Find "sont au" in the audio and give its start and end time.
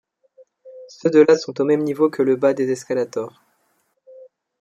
1.37-1.63